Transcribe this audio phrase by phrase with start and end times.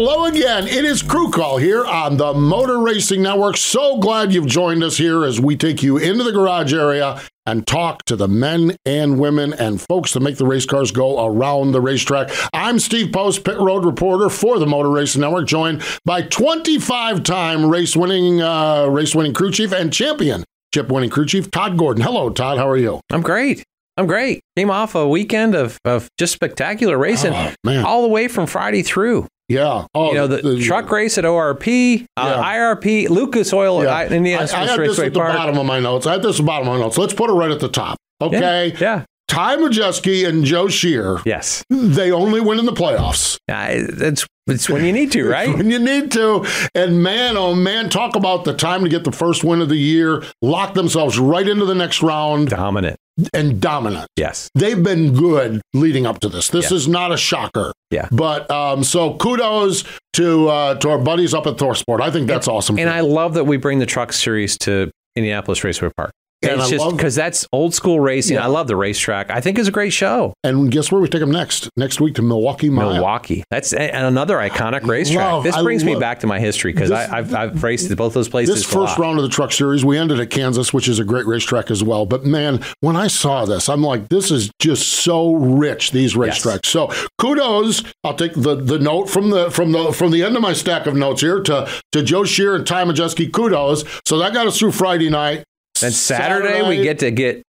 [0.00, 0.68] Hello again.
[0.68, 3.56] It is Crew Call here on the Motor Racing Network.
[3.56, 7.66] So glad you've joined us here as we take you into the garage area and
[7.66, 11.72] talk to the men and women and folks that make the race cars go around
[11.72, 12.30] the racetrack.
[12.52, 18.40] I'm Steve Post, pit road reporter for the Motor Racing Network, joined by 25-time race-winning
[18.40, 22.04] uh, race-winning crew chief and champion chip-winning crew chief Todd Gordon.
[22.04, 22.56] Hello, Todd.
[22.58, 23.00] How are you?
[23.10, 23.64] I'm great.
[23.96, 24.42] I'm great.
[24.56, 27.84] Came off a weekend of, of just spectacular racing Oh, man.
[27.84, 29.26] all the way from Friday through.
[29.48, 29.86] Yeah.
[29.94, 33.90] Oh, you know, the, truck race at ORP, uh, IRP, Lucas Oil, Yeah.
[33.94, 35.34] I, Indianapolis I, I had this at the Park.
[35.34, 36.06] bottom of my notes.
[36.06, 36.98] I had this at the bottom of my notes.
[36.98, 37.96] Let's put it right at the top.
[38.20, 38.74] Okay.
[38.78, 39.04] Yeah.
[39.28, 41.62] Ty Majeski and Joe Shear, Yes.
[41.68, 43.36] they only win in the playoffs.
[43.46, 45.54] It's, it's when you need to, right?
[45.54, 46.46] When you need to.
[46.74, 49.76] And man, oh man, talk about the time to get the first win of the
[49.76, 52.96] year, lock themselves right into the next round Dominant.
[53.34, 54.06] And dominant.
[54.16, 54.48] Yes.
[54.54, 56.48] They've been good leading up to this.
[56.48, 56.76] This Yeah.
[56.76, 57.72] is not a shocker.
[57.90, 58.08] Yeah.
[58.12, 62.00] But um, so kudos to uh, to our buddies up at Thorsport.
[62.00, 62.78] I think that's awesome.
[62.78, 66.12] And I love that we bring the truck series to Indianapolis Raceway Park.
[66.42, 68.36] And it's I just because that's old school racing.
[68.36, 68.44] Yeah.
[68.44, 69.28] I love the racetrack.
[69.30, 70.34] I think it's a great show.
[70.44, 71.68] and guess where we take them next?
[71.76, 72.92] Next week to Milwaukee Mile.
[72.94, 73.42] Milwaukee.
[73.50, 75.32] That's a- and another iconic racetrack.
[75.32, 78.54] love- this brings me back to my history because I've, I've raced both those places.
[78.54, 81.26] This first round of the truck series, we ended at Kansas, which is a great
[81.26, 82.06] racetrack as well.
[82.06, 85.90] But man, when I saw this, I'm like, this is just so rich.
[85.90, 86.44] These Yes.
[86.44, 86.66] racetracks.
[86.66, 87.82] So kudos.
[88.04, 90.86] I'll take the, the note from the from the from the end of my stack
[90.86, 93.32] of notes here to to Joe Shear and Ty Majeski.
[93.32, 93.84] Kudos.
[94.06, 95.44] So that got us through Friday night.
[95.82, 97.42] And Saturday, we get to get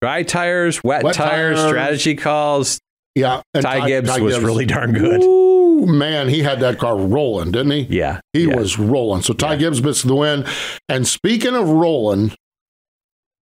[0.00, 1.68] dry tires, wet, Wet tires, tires.
[1.70, 2.80] strategy calls.
[3.14, 3.42] yeah.
[3.54, 4.44] and Ty, Gibbs was Gibbs.
[4.44, 5.22] really darn good.
[5.22, 7.80] Ooh, man, he had that car rolling, didn't he?
[7.82, 8.20] Yeah.
[8.32, 8.56] He yeah.
[8.56, 9.22] was rolling.
[9.22, 10.46] So Ty Gibbs gets the win.
[10.88, 12.32] And speaking of rolling,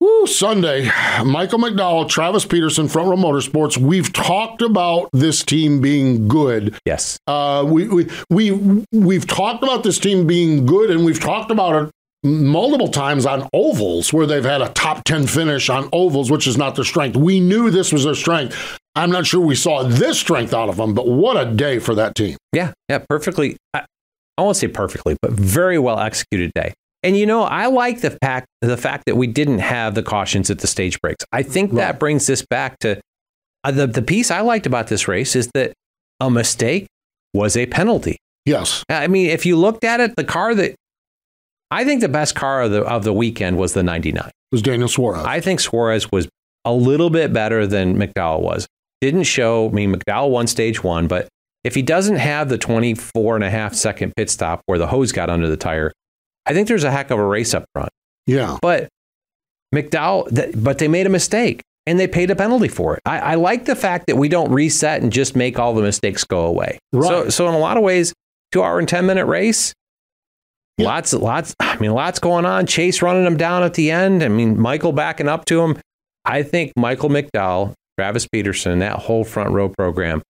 [0.01, 0.91] woo, Sunday,
[1.25, 3.77] Michael McDowell, Travis Peterson, Front Row Motorsports.
[3.77, 6.79] We've talked about this team being good.
[6.85, 7.19] Yes.
[7.27, 11.85] Uh, we, we, we, we've talked about this team being good, and we've talked about
[11.87, 11.91] it
[12.25, 16.57] multiple times on ovals where they've had a top 10 finish on ovals, which is
[16.57, 17.17] not their strength.
[17.17, 18.79] We knew this was their strength.
[18.95, 21.95] I'm not sure we saw this strength out of them, but what a day for
[21.95, 22.37] that team.
[22.53, 22.73] Yeah.
[22.89, 22.99] Yeah.
[23.09, 23.57] Perfectly.
[23.73, 23.85] I,
[24.37, 26.75] I won't say perfectly, but very well executed day.
[27.05, 30.51] And you know, I like the fact the fact that we didn't have the cautions
[30.51, 31.25] at the stage breaks.
[31.31, 31.79] I think Right.
[31.79, 33.01] that brings this back to
[33.63, 35.73] uh, the the piece I liked about this race is that
[36.19, 36.89] a mistake
[37.33, 38.17] was a penalty.
[38.45, 38.83] Yes.
[38.89, 40.75] I mean, if you looked at it, the car that
[41.71, 44.27] I think the best car of the of the weekend was the 99.
[44.27, 45.25] It was Daniel Suarez.
[45.25, 46.29] I think Suarez was
[46.65, 48.67] a little bit better than McDowell was.
[49.01, 51.29] Didn't show, I mean, McDowell won stage one, but
[51.65, 55.13] if he doesn't have the 24 and a half second pit stop where the hose
[55.13, 55.93] got under the tire,
[56.47, 57.91] I think there's a heck of a race up front.
[58.27, 58.57] yeah.
[58.63, 58.89] But
[59.75, 63.01] McDowell, th- but they made a mistake and they paid a penalty for it.
[63.05, 66.25] I, I like the fact that we don't reset and just make all the mistakes
[66.25, 66.79] go away.
[66.95, 67.33] So, Right.
[67.33, 68.13] so in a lot of ways,
[68.53, 69.73] two hour and 10 minute race,
[70.79, 70.87] Yeah.
[70.87, 72.67] lots, lots, I mean, lots going on.
[72.67, 74.23] Chase running him down at the end.
[74.23, 75.79] I mean, Michael backing up to him.
[76.25, 80.23] I think Michael McDowell, Travis Peterson, that whole front row program,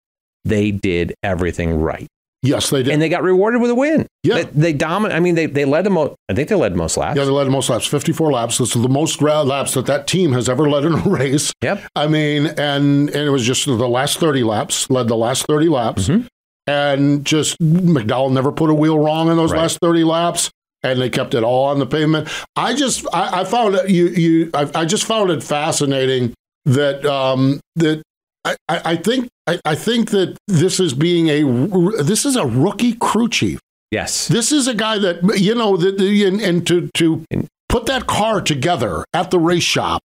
[0.45, 2.07] they did everything right.
[2.43, 2.93] Yes, they did.
[2.93, 4.07] And they got rewarded with a win.
[4.23, 4.37] Yeah.
[4.37, 5.17] They, they dominate.
[5.17, 7.19] I mean, they, they led the most, I think they led most laps.
[7.19, 8.59] yeah, they led the most laps, 54 laps.
[8.59, 11.53] This is the most laps that that team has ever led in a race.
[11.63, 11.83] Yep.
[11.97, 15.69] I mean, and and it was just the last 30 laps, led the last 30
[15.69, 16.07] laps.
[16.09, 16.27] Mhm.
[16.69, 19.63] And just McDowell never put a wheel wrong in those Right.
[19.63, 20.51] last 30 laps.
[20.83, 22.29] And they kept it all on the pavement.
[22.55, 26.35] I just, I, I found it, you, you, I, I just found it fascinating
[26.67, 28.03] that, um, that
[28.45, 31.43] I, I think, I, I think that this is being a,
[32.03, 33.59] this is a rookie crew chief.
[33.91, 34.29] Yes.
[34.29, 37.25] This is a guy that you know, that and, and to to
[37.71, 40.03] put that car together at the race shop.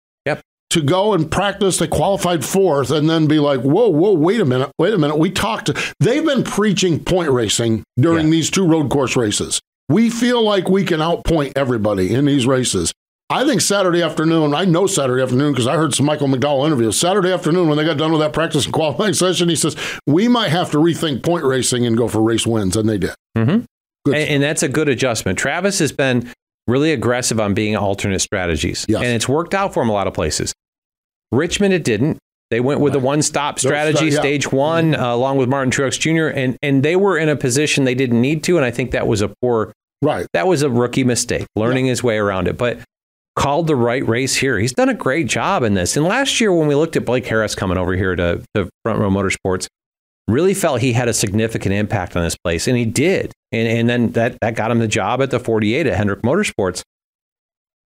[0.73, 4.45] To go and practice, they qualified fourth, and then be like, "Whoa, whoa, wait a
[4.45, 5.71] minute, wait a minute." We talked.
[6.01, 8.31] They've been preaching point racing during Yeah.
[8.33, 9.61] these two road course races.
[9.91, 12.91] We feel like we can outpoint everybody in these races.
[13.29, 16.99] I think Saturday afternoon, I know Saturday afternoon because I heard some Michael McDowell interviews.
[16.99, 19.77] Saturday afternoon, when they got done with that practice and qualifying session, he says,
[20.07, 22.77] We might have to rethink point racing and go for race wins.
[22.77, 23.11] And they did.
[23.37, 23.65] Mm-hmm.
[24.07, 25.39] And, and that's a good adjustment.
[25.39, 26.31] Travis has been
[26.67, 28.99] really aggressive on being alternate strategies, Yes.
[29.03, 30.53] and it's worked out for him a lot of places.
[31.33, 32.19] Richmond, it didn't.
[32.51, 34.21] They went with the one-stop strategy, yeah.
[34.21, 36.27] stage one, uh, along with Martin Truex Jr.
[36.39, 39.07] and and they were in a position they didn't need to, and I think that
[39.07, 40.27] was a poor, Right.
[40.35, 42.59] that was a rookie mistake, learning his way around it.
[42.59, 42.81] But
[43.37, 44.59] called the right race here.
[44.59, 45.97] He's done a great job in this.
[45.97, 48.99] And last year, when we looked at Blake Harris coming over here to, to Front
[49.01, 49.69] Row Motorsports,
[50.29, 53.33] really felt he had a significant impact on this place, and he did.
[53.51, 56.83] And, and then that, that got him the job at the 48 at Hendrick Motorsports.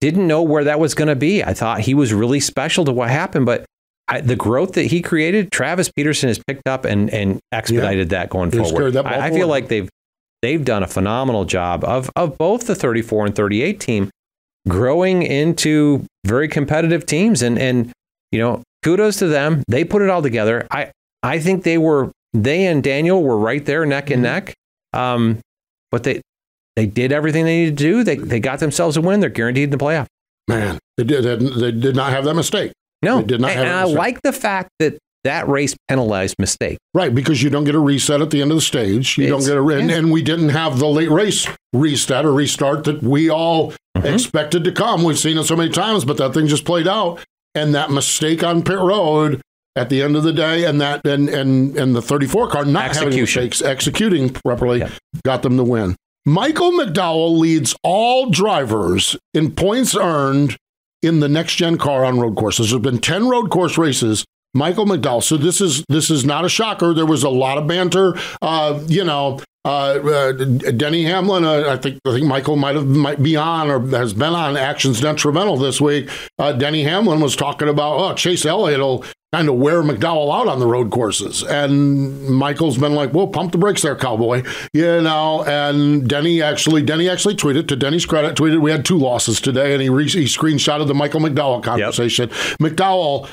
[0.01, 1.43] Didn't know where that was going to be.
[1.43, 3.65] I thought he was really special to what happened, but
[4.09, 8.29] I, the growth that he created, Travis Peterson has picked up and, and expedited that
[8.31, 8.93] going He's forward.
[8.93, 9.89] that I, I feel like they've
[10.43, 14.11] they've done a phenomenal job of of both the 34 and 38 team
[14.69, 17.91] growing into very competitive teams and and
[18.33, 20.91] you know kudos to them they put it all together i
[21.23, 24.13] i think they were they and daniel were right there neck Mm-hmm.
[24.15, 24.55] and neck
[24.93, 25.39] um
[25.93, 26.21] but they
[26.76, 29.64] they did everything they needed to do they they got themselves a win they're guaranteed
[29.64, 30.06] in the playoff
[30.49, 32.70] Man, they did, they did not have that mistake.
[33.02, 35.75] no They did not and, have and a i like the fact that that race
[35.88, 39.19] penalized mistake Right, because you don't get a reset at the end of the stage.
[39.19, 39.96] You It's- don't get a and, yeah.
[39.96, 44.12] and we didn't have the late race reset or restart that we all Mm-hmm.
[44.12, 45.02] expected to come.
[45.05, 47.19] We've seen it so many times, but that thing just played out.
[47.55, 49.40] And that mistake on pit road
[49.75, 52.88] at the end of the day, and that and and and the 34 car not
[52.94, 53.44] having Execution.
[53.44, 54.90] mistakes, executing properly, Yep.
[55.25, 55.96] got them the win.
[56.28, 60.56] Michael McDowell leads all drivers in points earned
[61.00, 62.70] in the next gen car on road courses.
[62.70, 64.25] There's been 10 road course races.
[64.52, 65.23] Michael McDowell.
[65.23, 66.93] So this is this is not a shocker.
[66.94, 68.14] There was a lot of banter.
[68.43, 71.44] Uh, you know, uh, uh, Denny Hamlin.
[71.44, 74.56] Uh, I think I think Michael might have might be on or has been on
[74.56, 76.08] Actions Detrimental this week.
[76.38, 80.49] Uh, Denny Hamlin was talking about oh Chase Elliott will kind of wear McDowell out
[80.49, 84.43] on the road courses, and Michael's been like, "Well, pump the brakes there, cowboy,"
[84.73, 85.44] you know.
[85.44, 89.73] And Denny actually Denny actually tweeted to Denny's credit tweeted we had two losses today,
[89.73, 92.28] and he re- he screenshotted the Michael McDowell conversation.
[92.61, 93.28] McDowell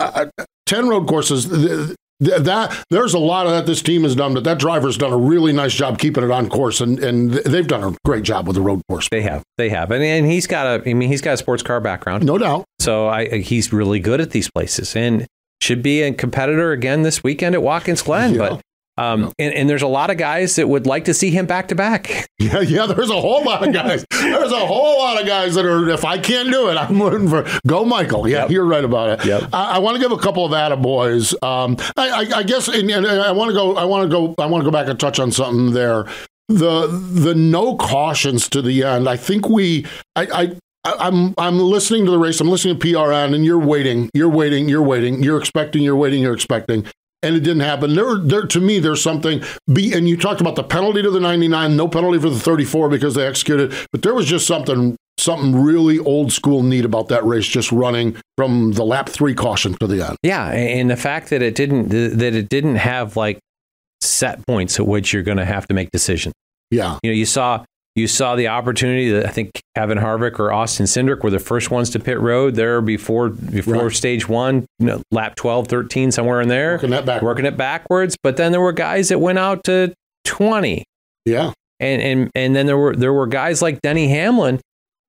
[0.00, 0.26] uh,
[0.66, 4.34] 10 road courses th- th- that there's a lot of that this team has done
[4.34, 7.66] but that driver's done a really nice job keeping it on course and, and they've
[7.68, 10.46] done a great job with the road course they have they have and, and he's
[10.46, 13.72] got a i mean he's got a sports car background no doubt So I, he's
[13.72, 15.26] really good at these places and
[15.60, 18.34] should be a competitor again this weekend at Watkins Glen.
[18.34, 18.38] Yeah.
[18.38, 18.60] But
[18.98, 21.68] um, and, and there's a lot of guys that would like to see him back
[21.68, 22.26] to back.
[22.38, 25.64] yeah yeah there's a whole lot of guys there's a whole lot of guys that
[25.64, 28.50] are if i can't do it i'm rooting for go michael yeah Yep.
[28.50, 29.50] you're right about it Yep.
[29.52, 32.88] i, I want to give a couple of attaboys um, I, I, I guess and,
[32.90, 34.98] and i want to go i want to go i want to go back and
[35.00, 36.04] touch on something there
[36.48, 39.06] the the no cautions to the end.
[39.06, 39.84] I think we
[40.16, 40.26] I,
[40.86, 42.40] I I'm I'm listening to the race.
[42.40, 44.08] I'm listening to PRN, and you're waiting.
[44.14, 44.66] You're waiting.
[44.66, 45.22] You're waiting.
[45.22, 45.82] You're expecting.
[45.82, 46.22] You're waiting.
[46.22, 46.86] You're expecting.
[47.22, 47.94] And it didn't happen.
[47.94, 49.42] There, there to me, there's something.
[49.72, 52.88] Be and you talked about the penalty to the 99, no penalty for the 34
[52.88, 53.74] because they executed.
[53.90, 58.16] But there was just something, something really old school neat about that race, just running
[58.36, 60.16] from the lap three caution to the end.
[60.22, 63.40] Yeah, and the fact that it didn't that it didn't have like
[64.00, 66.34] set points at which you're going to have to make decisions.
[66.70, 67.64] Yeah, You know, you saw
[67.98, 71.70] you saw the opportunity that I think Kevin Harvick or Austin Cindric were the first
[71.70, 73.92] ones to pit road there before before Right.
[73.92, 77.22] stage one, you know, lap 12, 13, somewhere in there, working that back.
[77.22, 78.16] working it backwards.
[78.22, 79.92] But then there were guys that went out to
[80.24, 80.84] 20.
[81.24, 84.60] Yeah, and and and then there were there were guys like Denny Hamlin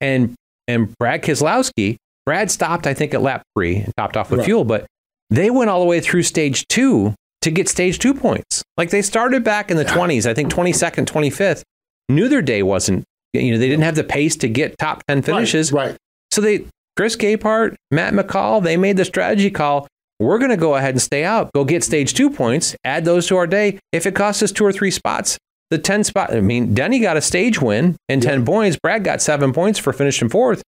[0.02, 0.34] and
[0.68, 1.96] and Brad Keselowski.
[2.26, 4.46] Brad stopped, I think, at lap three and topped off with Right.
[4.46, 4.86] fuel, but
[5.30, 8.64] they went all the way through stage two to get stage two points.
[8.78, 11.64] Like they started back in the twenties, I think twenty second, twenty fifth.
[12.10, 13.06] Knew their day wasn't.
[13.34, 15.72] You know, they didn't have the pace to get top ten finishes.
[15.72, 15.92] Right.
[15.92, 15.98] right.
[16.32, 16.66] So they,
[16.98, 19.88] Chris Gabehart, Matt McCall, they made the strategy call.
[20.20, 23.28] We're going to go ahead and stay out, go get stage two points, add those
[23.28, 23.80] to our day.
[23.94, 25.38] If it costs us two or three spots,
[25.70, 28.78] the 10 spot, I mean, Denny got a stage win and 10 points.
[28.82, 30.62] Brad got seven points for finishing fourth.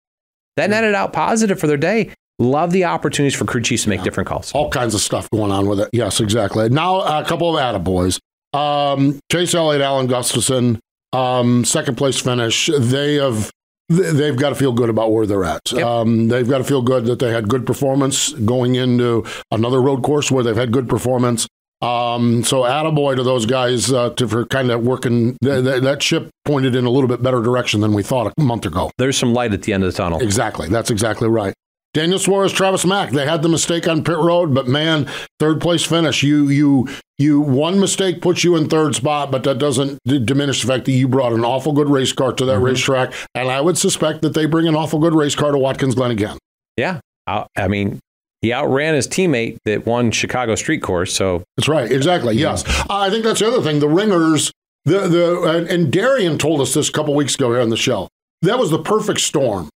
[0.56, 2.12] That netted out positive for their day.
[2.38, 4.52] Love the opportunities for crew chiefs to make different calls.
[4.52, 5.90] all kinds of stuff going on with it.
[5.92, 6.68] Yes, exactly.
[6.68, 8.20] Now a couple of attaboys.
[8.52, 10.78] Um, Chase Elliott, Alan Gustafson,
[11.12, 12.71] um, second place finish.
[12.79, 13.50] They have
[13.88, 15.73] they've got to feel good about where they're at.
[15.73, 15.85] Yep.
[15.85, 20.02] Um, they've got to feel good that they had good performance going into another road
[20.02, 21.47] course where they've had good performance.
[21.83, 25.37] Um, so attaboy to those guys uh, to, for kind of working.
[25.43, 28.43] Th- th- that ship pointed in a little bit better direction than we thought a
[28.43, 28.90] month ago.
[28.99, 30.21] There's some light at the end of the tunnel.
[30.21, 30.69] Exactly.
[30.69, 31.55] That's exactly right.
[31.92, 35.09] Daniel Suarez, Travis Mack, they had the mistake on pit road, but man,
[35.40, 36.23] third place finish.
[36.23, 40.62] You you you one mistake puts you in third spot, but that doesn't d- diminish
[40.62, 42.64] the fact that you brought an awful good race car to that Mm-hmm.
[42.64, 43.12] racetrack.
[43.35, 46.11] And I would suspect that they bring an awful good race car to Watkins Glen
[46.12, 46.38] again.
[46.76, 47.00] Yeah.
[47.26, 47.99] I, I mean,
[48.40, 51.12] he outran his teammate that won Chicago Street Course.
[51.12, 51.90] So That's right.
[51.90, 52.37] Exactly.
[52.37, 52.64] Yes.
[52.88, 53.80] I think that's the other thing.
[53.80, 54.50] The ringers,
[54.85, 58.09] the the and Darian told us this a couple weeks ago here on the show.
[58.42, 59.68] That was the perfect storm.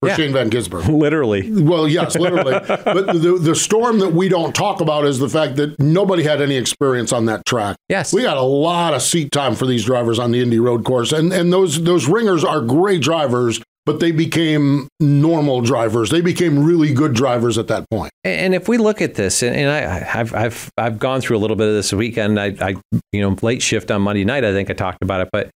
[0.00, 0.16] For Yeah.
[0.16, 0.98] Shane Van Gisbergen.
[0.98, 1.50] Literally.
[1.50, 2.52] Well, yes, literally.
[2.66, 6.40] but the, the storm that we don't talk about is the fact that nobody had
[6.40, 7.76] any experience on that track.
[7.88, 8.12] Yes.
[8.12, 11.12] We got a lot of seat time for these drivers on the Indy Road Course,
[11.12, 16.10] and and those those ringers are great drivers, but they became normal drivers.
[16.10, 18.10] They became really good drivers at that point.
[18.24, 21.40] And if we look at this, and, and I, I've I've I've gone through a
[21.40, 22.40] little bit of this weekend.
[22.40, 22.76] I, I
[23.12, 24.44] you know late shift on Monday night.
[24.44, 25.50] I think I talked about it, but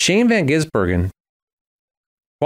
[0.00, 1.10] Shane Van Gisbergen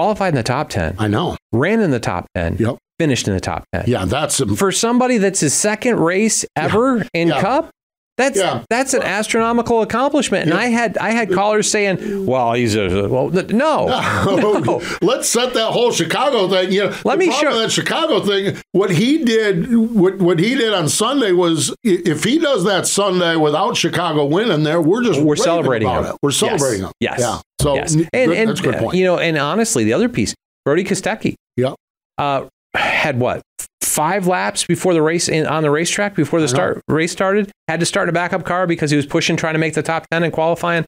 [0.01, 1.37] qualified in the top ten, I know.
[1.53, 2.77] ran in the top ten, Yep.
[2.99, 3.85] finished in the top ten.
[3.87, 7.41] Yeah, that's For somebody that's his second race ever in Yeah.
[7.43, 7.69] Cup,
[8.17, 8.63] that's Yeah.
[8.71, 10.45] that's an astronomical accomplishment.
[10.45, 10.61] And Yeah.
[10.61, 13.87] I had I had callers saying, "Well, he's a well, th- no,
[14.65, 14.83] no.
[15.03, 16.73] Let's set that whole Chicago thing.
[16.73, 18.57] You know, Let the me show- that Chicago thing.
[18.73, 23.37] What he did, what what he did on Sunday was, if he does that Sunday
[23.37, 26.11] without Chicago winning, there, we're just We're celebrating about him.
[26.13, 26.17] it.
[26.23, 26.39] We're Yes.
[26.39, 26.93] celebrating him.
[27.01, 27.21] Yes.
[27.21, 27.39] Yeah.
[27.61, 27.95] So Yes.
[27.95, 28.97] And, good- and that's a good uh, point.
[28.97, 31.75] you know, and honestly, the other piece, Brody Kostecki, Yeah.
[32.19, 33.43] uh, had what
[33.83, 37.51] five laps before the race in, on the racetrack before the start race started.
[37.69, 39.83] Had to start in a backup car because he was pushing, trying to make the
[39.83, 40.85] top ten and qualifying,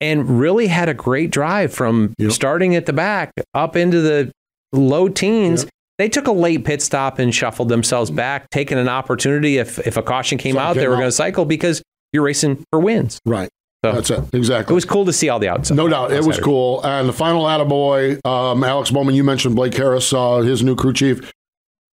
[0.00, 2.32] and really had a great drive from Yep.
[2.32, 4.32] starting at the back up into the
[4.72, 5.64] low teens.
[5.64, 5.70] Yep.
[5.98, 9.96] They took a late pit stop and shuffled themselves back, taking an opportunity if if
[9.96, 11.82] a caution came Something out, they were going to cycle because
[12.12, 13.18] you're racing for wins.
[13.26, 13.48] right.
[13.84, 14.34] So That's it.
[14.34, 14.72] Exactly.
[14.72, 15.76] It was cool to see all the outside.
[15.76, 16.84] No doubt, it was cool.
[16.84, 20.92] And the final attaboy, um, Alex Bowman, you mentioned Blake Harris, uh, his new crew
[20.92, 21.32] chief,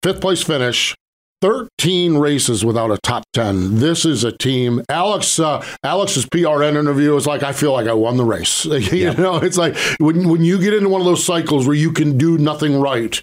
[0.03, 0.95] fifth place finish,
[1.41, 3.77] 13 races without a top 10.
[3.77, 4.83] This is a team.
[4.91, 8.65] Alex, uh, Alex's PRN interview is like, I feel like I won the race.
[8.67, 11.93] you know, it's like when, when you get into one of those cycles where you
[11.93, 13.21] can do nothing right,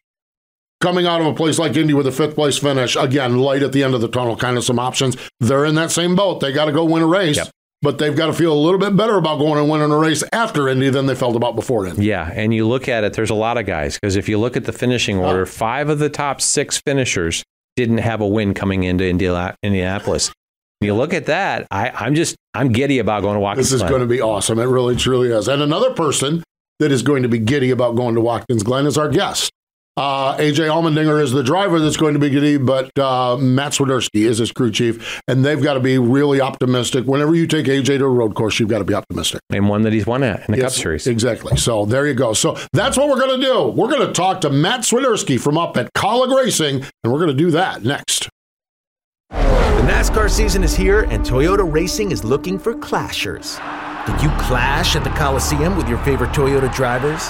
[0.81, 3.71] coming out of a place like Indy with a fifth place finish, again, light at
[3.71, 5.15] the end of the tunnel, kind of some options.
[5.39, 6.39] They're in that same boat.
[6.39, 7.37] They got to go win a race.
[7.37, 7.49] Yep.
[7.81, 10.23] But they've got to feel a little bit better about going and winning a race
[10.33, 12.05] after Indy than they felt about before Indy.
[12.05, 14.57] Yeah, and you look at it, there's a lot of guys because if you look
[14.57, 15.51] at the finishing order, uh-huh.
[15.51, 17.43] five of the top six finishers
[17.75, 20.31] didn't have a win coming into Indianapolis.
[20.79, 23.67] When you look at that, I, I'm just I'm giddy about going to Watkins.
[23.67, 23.91] This is Glen.
[23.91, 24.59] going to be awesome.
[24.59, 25.47] It really, truly is.
[25.47, 26.43] And another person
[26.79, 29.51] that is going to be giddy about going to Watkins Glen is our guest.
[29.97, 34.27] Uh, AJ Allmendinger is the driver that's going to be giddy, but uh, Matt Swiderski
[34.27, 37.05] is his crew chief, and they've got to be really optimistic.
[37.05, 39.41] Whenever you take AJ to a road course, you've got to be optimistic.
[39.49, 41.07] and one that he's won at in the Yes, Cup Series.
[41.07, 41.57] Exactly.
[41.57, 42.33] So there you go.
[42.33, 43.67] So that's what we're going to do.
[43.69, 47.35] We're going to talk to Matt Swiderski from up at Kaulig Racing, and we're going
[47.35, 48.29] to do that next.
[49.31, 53.57] The NASCAR season is here, and Toyota Racing is looking for clashers.
[54.05, 57.29] Did you clash at the Coliseum with your favorite Toyota drivers?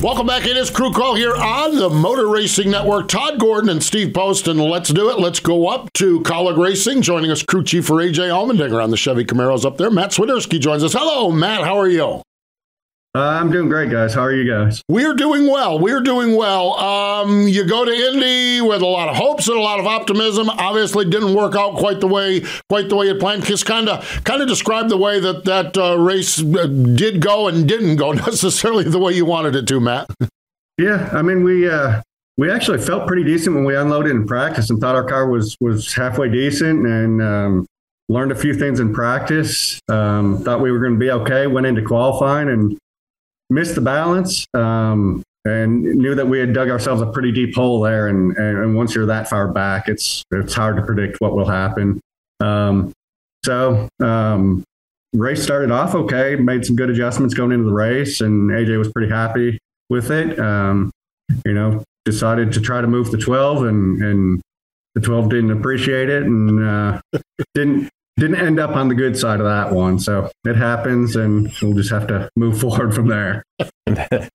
[0.00, 0.46] Welcome back.
[0.46, 3.08] It is Crew Call here on the Motor Racing Network.
[3.08, 5.18] Todd Gordon and Steve Post, and let's do it.
[5.18, 7.02] Let's go up to Kaulig Racing.
[7.02, 9.90] Joining us, crew chief for AJ Allmendinger on the Chevy Camaros up there.
[9.90, 10.92] Matt Swiderski joins us.
[10.92, 11.64] Hello, Matt.
[11.64, 12.22] How are you?
[13.18, 14.14] Uh, I'm doing great, guys.
[14.14, 14.80] How are you guys?
[14.88, 15.80] We're doing well.
[15.80, 16.74] We're doing well.
[16.78, 20.48] Um, you go to Indy with a lot of hopes and a lot of optimism.
[20.48, 23.42] Obviously, didn't work out quite the way quite the way you planned.
[23.44, 27.48] Just kind of kind of describe the way that that uh, race uh, did go
[27.48, 30.08] and didn't go necessarily the way you wanted it to, Matt.
[30.80, 32.02] Yeah, I mean we uh,
[32.36, 35.56] we actually felt pretty decent when we unloaded in practice and thought our car was
[35.60, 37.66] was halfway decent and um,
[38.08, 39.80] learned a few things in practice.
[39.88, 41.48] Um, thought we were going to be okay.
[41.48, 42.78] Went into qualifying and
[43.50, 44.46] missed the balance.
[44.54, 48.08] Um, and knew that we had dug ourselves a pretty deep hole there.
[48.08, 51.46] And, and, and once you're that far back, it's it's hard to predict what will
[51.46, 52.00] happen.
[52.40, 52.92] Um,
[53.44, 54.64] so um,
[55.14, 56.36] race started off okay.
[56.36, 60.38] Made some good adjustments going into the race, and AJ was pretty happy with it.
[60.38, 60.90] Um,
[61.44, 64.40] you know, decided to try to move the 12, and and
[64.94, 67.00] the 12 didn't appreciate it, and uh,
[67.54, 69.98] didn't didn't end up on the good side of that one.
[69.98, 73.44] So it happens, and we'll just have to move forward from there.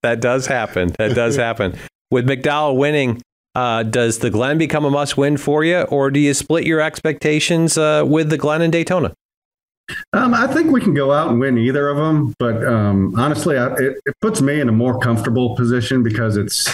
[0.02, 0.94] that does happen.
[0.98, 1.78] That does happen.
[2.10, 3.22] With McDowell winning,
[3.56, 6.82] uh, does the Glen become a must win for you, or do you split your
[6.82, 9.14] expectations uh, with the Glen and Daytona?
[10.14, 13.58] Um, I think we can go out and win either of them, but um, honestly,
[13.58, 16.72] I, it, it puts me in a more comfortable position because it's,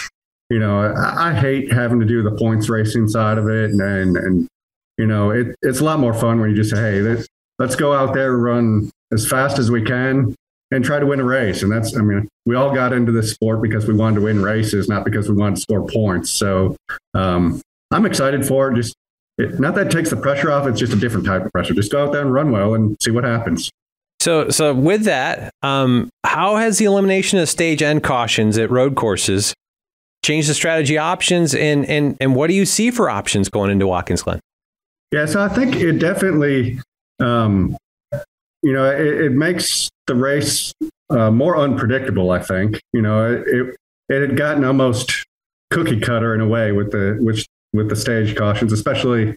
[0.49, 3.81] you know, I, I hate having to do the points racing side of it, and
[3.81, 4.47] and, and
[4.99, 7.01] you know, it, it's a lot more fun when you just say, hey,
[7.57, 10.35] let's, go out there, run as fast as we can,
[10.71, 11.63] and try to win a race.
[11.63, 14.43] And that's, I mean, we all got into this sport because we wanted to win
[14.43, 16.29] races, not because we wanted to score points.
[16.31, 16.75] So
[17.13, 18.75] um, I'm excited for it.
[18.75, 18.93] Just
[19.37, 20.67] it, not that it takes the pressure off.
[20.67, 21.73] It's just a different type of pressure.
[21.73, 23.71] Just go out there and run well and see what happens.
[24.19, 28.95] So, so with that, um, how has the elimination of stage end cautions at road
[28.95, 29.53] courses
[30.25, 33.87] changed the strategy options, and and and what do you see for options going into
[33.87, 34.41] Watkins Glen?
[35.11, 36.79] Yeah, so I think it definitely,
[37.19, 37.75] um,
[38.61, 40.71] you know, it, it, makes the race
[41.09, 42.29] uh, more unpredictable.
[42.29, 43.75] I think, you know, it
[44.09, 45.25] it had gotten almost
[45.71, 49.35] cookie cutter in a way with the which with the stage cautions, especially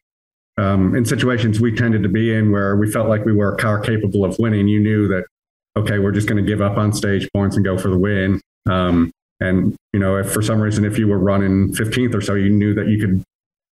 [0.58, 3.56] um, in situations we tended to be in where we felt like we were a
[3.56, 4.68] car capable of winning.
[4.68, 5.24] You knew that
[5.76, 8.40] okay, we're just going to give up on stage points and go for the win.
[8.68, 9.10] Um,
[9.40, 12.50] and you know, if for some reason if you were running 15th or so, you
[12.50, 13.24] knew that you could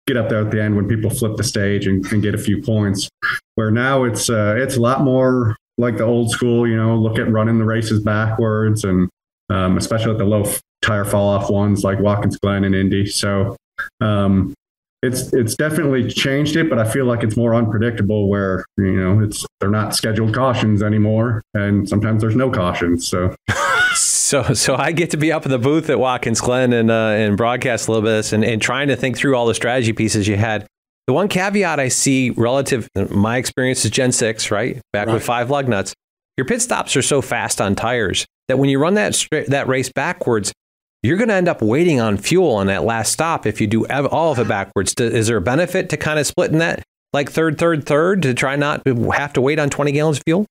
[0.06, 2.38] get up there at the end when people flip the stage and, and get a
[2.38, 3.09] few points.
[3.54, 6.66] Where now it's uh, it's a lot more like the old school.
[6.66, 9.09] You know, look at running the races backwards, and
[9.50, 10.50] um, especially at the low
[10.82, 13.06] tire fall off ones like Watkins Glen and Indy.
[13.06, 13.56] So
[14.00, 14.54] um,
[15.02, 18.28] it's it's definitely changed it, but I feel like it's more unpredictable.
[18.28, 23.06] Where you know it's they're not scheduled cautions anymore, and sometimes there's no cautions.
[23.06, 23.35] So.
[24.32, 26.94] So, so I get to be up in the booth at Watkins Glen and uh,
[26.94, 30.26] and broadcast a little bit and, and trying to think through all the strategy pieces
[30.26, 30.66] you had.
[31.06, 34.80] The one caveat I see relative, my experience is Gen six, right?
[34.90, 35.12] Back right.
[35.12, 35.92] with five lug nuts.
[36.38, 39.92] Your pit stops are so fast on tires that when you run that that race
[39.92, 40.50] backwards,
[41.02, 43.86] you're going to end up waiting on fuel on that last stop if you do
[43.86, 44.94] all of it backwards.
[44.98, 48.56] Is there a benefit to kind of splitting that like third, third, third to try
[48.56, 50.46] not to have to wait on 20 gallons of fuel?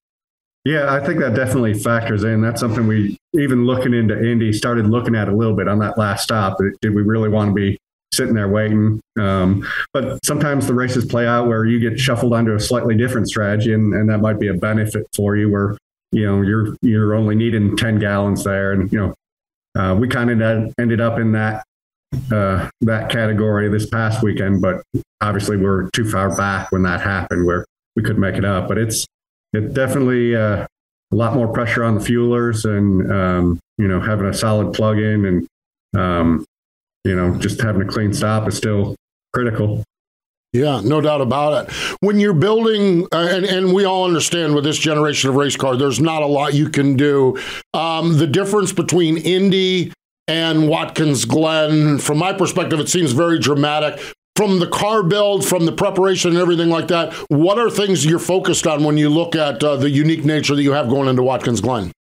[0.63, 2.41] Yeah, I think that definitely factors in.
[2.41, 5.97] That's something we even looking into Indy started looking at a little bit on that
[5.97, 6.57] last stop.
[6.81, 7.79] Did we really want to be
[8.13, 9.01] sitting there waiting?
[9.19, 13.27] Um, but sometimes the races play out where you get shuffled onto a slightly different
[13.27, 15.49] strategy, and, and that might be a benefit for you.
[15.49, 15.77] Where
[16.11, 20.29] you know you're you're only needing ten gallons there, and you know uh, we kind
[20.29, 21.63] of ended up in that
[22.31, 24.61] uh, that category this past weekend.
[24.61, 24.83] But
[25.21, 27.65] obviously, we're too far back when that happened, where
[27.95, 28.67] we could make it up.
[28.67, 29.07] But it's
[29.53, 30.65] it definitely uh,
[31.11, 35.25] a lot more pressure on the fuelers and um, you know having a solid plug-in
[35.25, 35.47] and
[35.99, 36.45] um,
[37.03, 38.95] you know just having a clean stop is still
[39.33, 39.83] critical
[40.53, 41.73] yeah, no doubt about it.
[42.01, 45.77] When you're building, uh, and, and we all understand with this generation of race car,
[45.77, 47.39] there's not a lot you can do.
[47.73, 49.93] Um, the difference between Indy
[50.27, 54.01] and Watkins Glen, from my perspective, it seems very dramatic
[54.35, 58.19] from the car build, from the preparation and everything like that, what are things you're
[58.19, 61.23] focused on when you look at uh, the unique nature that you have going into
[61.23, 61.91] Watkins Glen?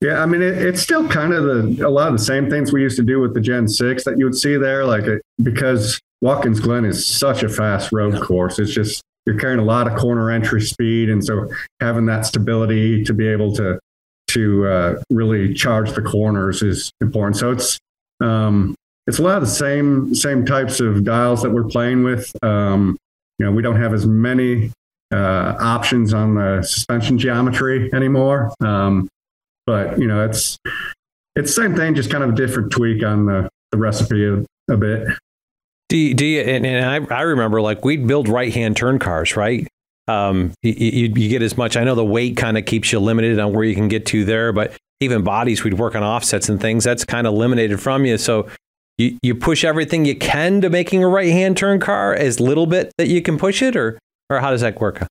[0.00, 2.72] Yeah, I mean, it, it's still kind of the, a lot of the same things
[2.72, 5.22] we used to do with the Gen 6 that you would see there, like it,
[5.42, 8.58] because Watkins Glen is such a fast road course.
[8.58, 11.08] It's just, you're carrying a lot of corner entry speed.
[11.08, 11.48] And so
[11.80, 13.78] having that stability to be able to,
[14.28, 17.36] to uh, really charge the corners is important.
[17.36, 17.78] So it's,
[18.20, 18.74] um,
[19.06, 22.32] it's a lot of the same same types of dials that we're playing with.
[22.42, 22.96] Um,
[23.38, 24.70] you know, we don't have as many
[25.12, 28.52] uh, options on the suspension geometry anymore.
[28.60, 29.08] Um,
[29.66, 30.58] but you know, it's
[31.36, 34.44] it's the same thing, just kind of a different tweak on the, the recipe a,
[34.72, 35.08] a bit.
[35.88, 38.98] Do you, do you, and, and I, I remember like we'd build right hand turn
[38.98, 39.66] cars, right?
[40.06, 41.76] Um, you, you, you get as much.
[41.76, 44.24] I know the weight kind of keeps you limited on where you can get to
[44.24, 46.84] there, but even bodies, we'd work on offsets and things.
[46.84, 48.16] That's kind of eliminated from you.
[48.16, 48.48] So
[48.98, 52.66] you, you push everything you can to making a right hand turn car as little
[52.66, 53.98] bit that you can push it, or
[54.30, 55.06] or how does that work?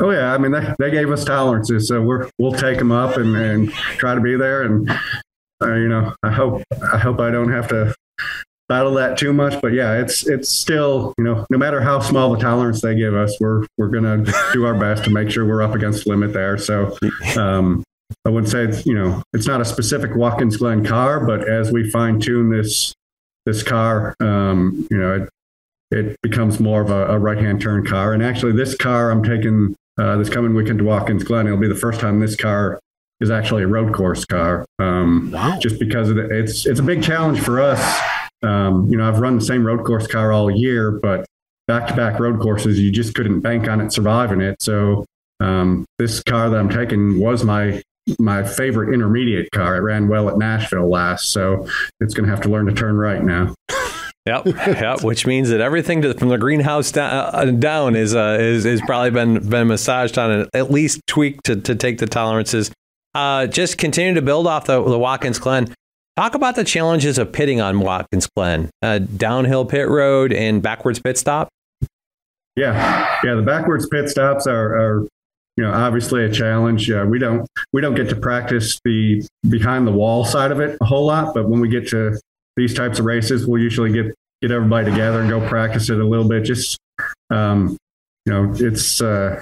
[0.00, 3.16] Oh yeah, I mean they, they gave us tolerances, so we're we'll take them up
[3.16, 4.62] and, and try to be there.
[4.62, 4.90] And
[5.62, 7.94] uh, you know, I hope I hope I don't have to
[8.68, 9.60] battle that too much.
[9.62, 13.14] But yeah, it's it's still you know no matter how small the tolerance they give
[13.14, 16.32] us, we're we're gonna do our best to make sure we're up against the limit
[16.32, 16.58] there.
[16.58, 16.96] So.
[17.36, 17.82] Um,
[18.26, 21.72] I wouldn't say it's, you know it's not a specific Watkins Glen car, but as
[21.72, 22.92] we fine tune this
[23.46, 25.28] this car, um, you know, it,
[25.90, 28.12] it becomes more of a, a right hand turn car.
[28.12, 31.68] And actually, this car I'm taking uh, this coming weekend to Watkins Glen, it'll be
[31.68, 32.80] the first time this car
[33.20, 34.64] is actually a road course car.
[34.78, 35.58] Um, wow.
[35.60, 38.00] Just because it, it's it's a big challenge for us.
[38.42, 41.26] Um, you know, I've run the same road course car all year, but
[41.68, 44.60] back to back road courses, you just couldn't bank on it surviving it.
[44.60, 45.04] So
[45.40, 47.82] um, this car that I'm taking was my
[48.18, 49.76] my favorite intermediate car.
[49.76, 51.66] It ran well at Nashville last, so
[52.00, 53.54] it's going to have to learn to turn right now.
[54.26, 55.02] Yep, yep.
[55.02, 58.80] Which means that everything to, from the greenhouse down, uh, down is uh, is is
[58.82, 62.70] probably been been massaged on and at least tweaked to, to take the tolerances.
[63.14, 65.74] Uh, just continue to build off the, the Watkins Glen.
[66.16, 71.00] Talk about the challenges of pitting on Watkins Glen, uh, downhill pit road and backwards
[71.00, 71.48] pit stop.
[72.54, 73.34] Yeah, yeah.
[73.34, 75.08] The backwards pit stops are, are
[75.56, 79.86] you know obviously a challenge uh, we don't we don't get to practice the behind
[79.86, 82.18] the wall side of it a whole lot but when we get to
[82.56, 86.04] these types of races we'll usually get get everybody together and go practice it a
[86.04, 86.78] little bit just
[87.30, 87.76] um,
[88.26, 89.40] you know, it's uh,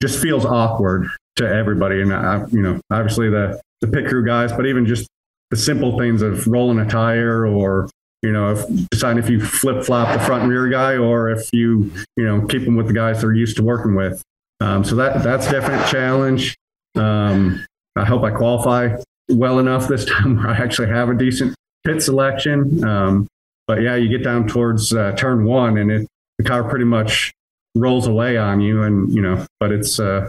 [0.00, 2.02] just feels awkward to everybody.
[2.02, 5.08] And I, you know, obviously the the pit crew guys, but even just
[5.50, 7.88] the simple things of rolling a tire or
[8.22, 11.48] you know, if deciding if you flip flop the front and rear guy or if
[11.52, 14.22] you, you know, keep them with the guys they're used to working with.
[14.62, 16.56] Um, so that that's definite challenge.
[16.94, 17.64] Um,
[17.96, 18.96] I hope I qualify
[19.28, 22.84] well enough this time where I actually have a decent pit selection.
[22.84, 23.26] Um,
[23.66, 27.32] but yeah, you get down towards uh, turn one and it, the car pretty much
[27.74, 30.28] rolls away on you, and you know, but it's uh,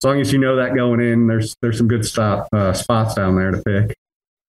[0.00, 3.14] as long as you know that going in, there's there's some good stop uh, spots
[3.14, 3.94] down there to pick.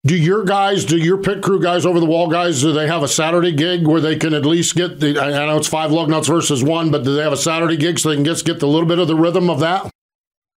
[0.04, 3.04] Do your guys, do your pit crew guys, over the wall guys, do they have
[3.04, 5.20] a Saturday gig where they can at least get the?
[5.20, 8.00] I know it's five lug nuts versus one, but do they have a Saturday gig
[8.00, 9.92] so they can just get the little bit of the rhythm of that?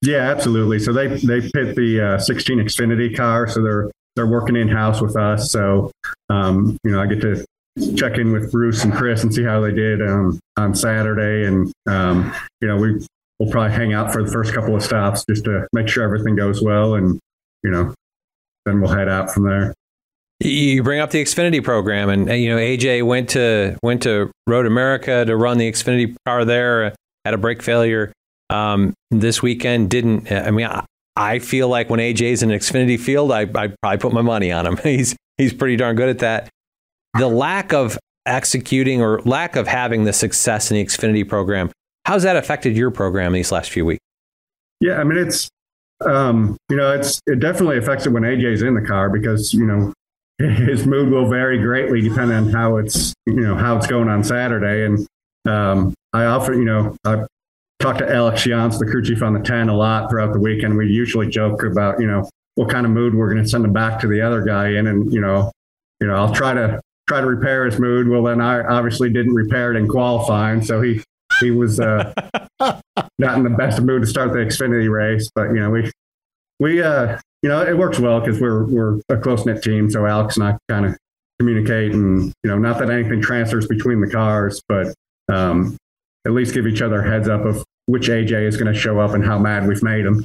[0.01, 0.79] Yeah, absolutely.
[0.79, 5.01] So they they pit the uh, 16 Xfinity car, so they're they're working in house
[5.01, 5.51] with us.
[5.51, 5.91] So
[6.29, 7.45] um, you know, I get to
[7.97, 11.69] check in with Bruce and Chris and see how they did um, on Saturday, and
[11.85, 13.05] um, you know, we
[13.39, 16.35] we'll probably hang out for the first couple of stops just to make sure everything
[16.35, 17.19] goes well, and
[17.63, 17.93] you know,
[18.65, 19.73] then we'll head out from there.
[20.39, 24.65] You bring up the Xfinity program, and you know AJ went to went to Road
[24.65, 26.93] America to run the Xfinity car there.
[27.23, 28.11] Had a brake failure
[28.49, 29.89] um, this weekend.
[29.89, 30.65] Didn't I mean?
[30.65, 34.21] I, I feel like when AJ's in an Xfinity field, I I probably put my
[34.21, 34.77] money on him.
[34.83, 36.49] He's he's pretty darn good at that.
[37.17, 41.71] The lack of executing or lack of having the success in the Xfinity program,
[42.05, 44.01] how's that affected your program these last few weeks?
[44.79, 45.49] Yeah, I mean it's
[46.01, 49.65] um, you know, it's it definitely affects it when AJ's in the car because you
[49.65, 49.93] know
[50.37, 54.23] his mood will vary greatly depending on how it's you know how it's going on
[54.23, 54.85] Saturday.
[54.85, 55.07] And
[55.47, 57.25] um, I often you know I
[57.79, 60.77] talk to Alex Yontz, the crew chief on the ten, a lot throughout the weekend.
[60.77, 63.73] We usually joke about you know what kind of mood we're going to send him
[63.73, 65.51] back to the other guy in, and you know,
[65.99, 68.07] you know, I'll try to try to repair his mood.
[68.07, 71.01] Well, then I obviously didn't repair it in qualifying, so he
[71.43, 72.13] he was uh,
[73.19, 75.29] not in the best mood to start the Xfinity race.
[75.35, 75.91] But you know, we
[76.59, 79.89] we uh, you know it works well because we're we're a close knit team.
[79.89, 80.97] So Alex and I kind of
[81.39, 84.93] communicate, and you know, not that anything transfers between the cars, but
[85.31, 85.77] um,
[86.25, 89.11] at least give each other heads up of which AJ is going to show up
[89.11, 90.23] and how mad we've made him.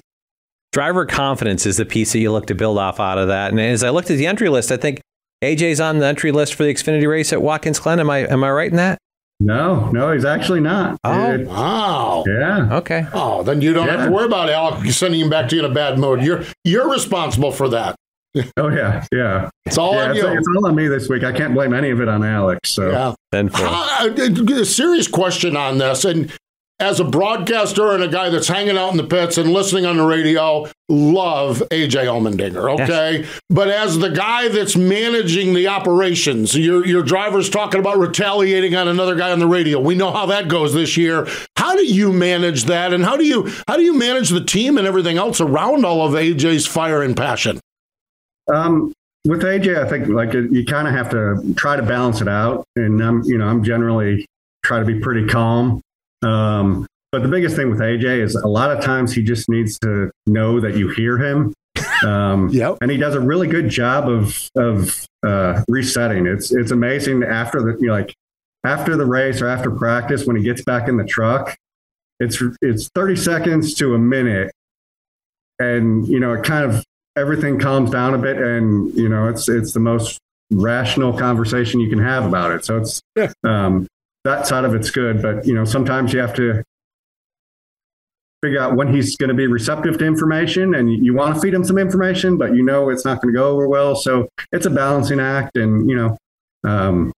[0.72, 3.50] Driver confidence is the piece that you look to build off out of that.
[3.50, 5.00] And as I looked at the entry list, I think
[5.42, 8.00] AJ's on the entry list for the Xfinity race at Watkins Glen.
[8.00, 8.98] Am I am I right in that?
[9.40, 10.98] No, no, he's actually not.
[11.04, 12.24] Oh, It- Wow.
[12.26, 12.68] yeah.
[12.78, 13.06] Okay.
[13.12, 15.70] Oh, then you don't have to worry about Alex sending him back to you in
[15.70, 16.22] a bad mood.
[16.22, 17.94] You're you're responsible for that.
[18.56, 19.48] Oh yeah, yeah.
[19.64, 20.26] It's all yeah on it's, you.
[20.28, 21.24] it's all on me this week.
[21.24, 22.70] I can't blame any of it on Alex.
[22.70, 23.14] So Yeah.
[23.32, 24.08] Then for Uh,
[24.60, 26.30] a serious question on this, and
[26.80, 29.96] as a broadcaster and a guy that's hanging out in the pits and listening on
[29.96, 33.26] the radio, love AJ Allmendinger, okay?
[33.50, 38.86] But as the guy that's managing the operations, your your driver's talking about retaliating on
[38.86, 39.80] another guy on the radio.
[39.80, 41.26] We know how that goes this year.
[41.56, 44.78] How do you manage that, and how do you how do you manage the team
[44.78, 47.60] and everything else around all of AJ's fire and passion?
[48.52, 48.92] Um,
[49.24, 52.64] with AJ, I think like you kind of have to try to balance it out,
[52.76, 54.26] and I'm you know I'm generally
[54.64, 55.80] try to be pretty calm.
[56.22, 59.78] Um, but the biggest thing with AJ is a lot of times he just needs
[59.80, 61.54] to know that you hear him.
[62.04, 62.78] Um, Yep.
[62.80, 66.26] and he does a really good job of of uh, resetting.
[66.26, 68.14] It's it's amazing after the you know, like
[68.64, 71.56] after the race or after practice when he gets back in the truck.
[72.20, 74.50] It's it's thirty seconds to a minute,
[75.58, 76.84] and you know it kind of
[77.16, 80.18] everything calms down a bit, and you know it's it's the most
[80.52, 82.64] rational conversation you can have about it.
[82.64, 83.32] So it's Yeah.
[83.44, 83.86] um,
[84.28, 86.62] that side of it's good, but you know sometimes you have to
[88.42, 91.52] figure out when he's going to be receptive to information and you want to feed
[91.52, 93.96] him some information but you know it's not going to go over well.
[93.96, 96.16] So it's a balancing act and you know
[96.64, 97.12] um,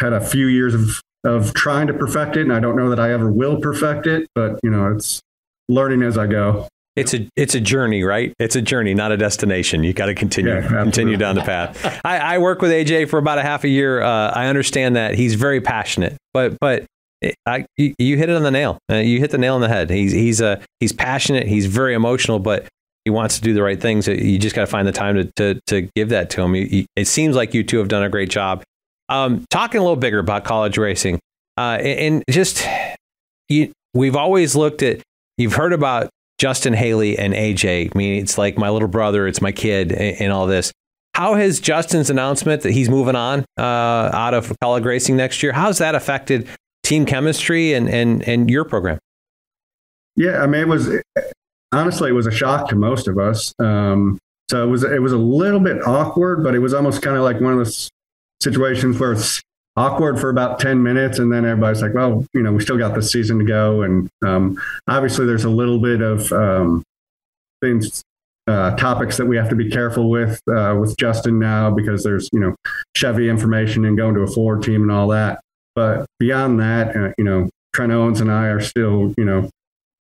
[0.00, 3.00] had a few years of of trying to perfect it and i don't know that
[3.00, 5.20] i ever will perfect it but you know it's
[5.68, 6.68] learning as i go
[6.98, 8.32] it's a it's a journey, right?
[8.38, 9.84] It's a journey, not a destination.
[9.84, 12.00] You got to continue Yeah, continue down the path.
[12.04, 14.00] I, I work with AJ for about a half a year.
[14.02, 16.84] Uh, I understand that he's very passionate, but but
[17.46, 18.78] I, you, you hit it on the nail.
[18.90, 19.90] Uh, you hit the nail on the head.
[19.90, 21.46] He's he's uh, he's passionate.
[21.48, 22.66] He's very emotional, but
[23.04, 24.06] he wants to do the right things.
[24.06, 26.54] You just got to find the time to, to to give that to him.
[26.54, 28.62] You- you- it seems like you two have done a great job.
[29.08, 31.18] Um, talking a little bigger about Kaulig racing,
[31.56, 32.64] uh, and, and just
[33.48, 35.00] you, we've always looked at.
[35.38, 37.90] You've heard about Justin Haley and AJ.
[37.94, 40.72] I mean, it's like my little brother, it's my kid, and, all this.
[41.14, 45.52] How has Justin's announcement that he's moving on uh, out of Kaulig racing next year?
[45.52, 46.48] How's that affected
[46.84, 48.98] team chemistry and and and your program?
[50.14, 50.88] Yeah, I mean, it was
[51.72, 53.52] honestly it was a shock to most of us.
[53.58, 57.16] Um, so it was it was a little bit awkward, but it was almost kind
[57.16, 57.90] of like one of those
[58.40, 59.42] situations where it's
[59.78, 61.18] awkward for about 10 minutes.
[61.18, 63.82] And then everybody's like, well, you know, we still got the season to go.
[63.82, 66.82] And um, obviously, there's a little bit of um,
[67.62, 68.02] things,
[68.48, 72.28] uh, topics that we have to be careful with uh, with Justin now because there's,
[72.32, 72.56] you know,
[72.96, 75.40] Chevy information and going to a Ford team and all that.
[75.74, 79.50] But beyond that, uh, you know, Trent Owens and I are still, you know,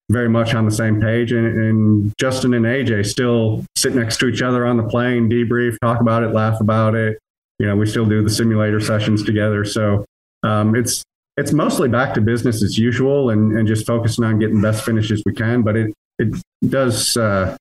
[0.09, 1.31] very much on the same page.
[1.33, 5.77] And, and, Justin and AJ still sit next to each other on the plane, debrief,
[5.81, 7.19] talk about it, laugh about it.
[7.59, 9.65] You know, we still do the simulator sessions together.
[9.65, 10.05] So
[10.43, 11.03] um, it's
[11.37, 15.23] it's mostly back to business as usual and, and just focusing on getting best finishes
[15.25, 15.63] we can.
[15.63, 16.35] But it it
[16.67, 17.57] does uh,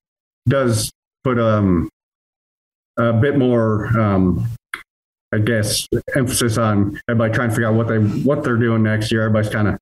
[0.47, 0.91] does
[1.23, 1.89] put um,
[2.97, 4.47] a bit more um,
[5.33, 9.11] I guess emphasis on everybody trying to figure out what they what they're doing next
[9.11, 9.23] year.
[9.23, 9.77] Everybody's kind of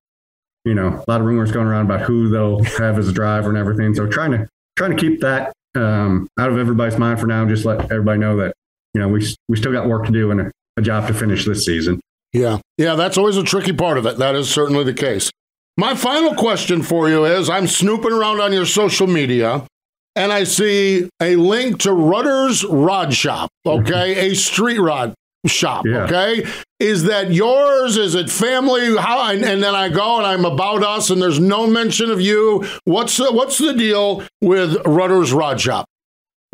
[0.66, 3.50] you know, a lot of rumors going around about who they'll have as a driver
[3.50, 3.94] and everything.
[3.94, 7.66] So trying to trying to keep that um, out of everybody's mind for now, just
[7.66, 8.54] let everybody know that
[8.96, 11.46] you know we we still got work to do and a, a job to finish
[11.46, 12.00] this season.
[12.32, 14.18] Yeah, yeah, that's always a tricky part of it.
[14.18, 15.30] That is certainly the case.
[15.78, 19.68] My final question for you is: I'm snooping around on your social media,
[20.16, 23.50] and I see a link to Rudder's Rod Shop.
[23.68, 23.82] Mm-hmm.
[23.82, 25.14] Okay, a street rod
[25.46, 25.86] shop.
[25.86, 26.06] Yeah.
[26.06, 26.46] Okay.
[26.80, 27.98] Is that yours?
[27.98, 28.96] Is it family?
[28.98, 29.32] How?
[29.32, 32.66] And, and, then I go and I'm about us, and there's no mention of you.
[32.86, 35.86] What's the, what's the deal with Rudder's Rod Shop?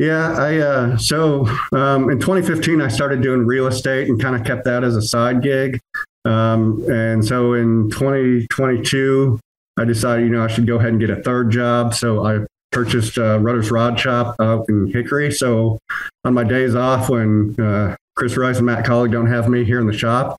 [0.01, 4.43] Yeah, I uh, so um, in 2015 I started doing real estate and kind of
[4.43, 5.79] kept that as a side gig.
[6.25, 9.39] Um, and so in 2022
[9.77, 11.93] I decided you know I should go ahead and get a third job.
[11.93, 12.39] So I
[12.71, 15.31] purchased uh, Rudder's Rod Shop up in Hickory.
[15.31, 15.77] So
[16.25, 19.79] on my days off when uh, Chris Rice and Matt Kaulig don't have me here
[19.79, 20.35] in the shop.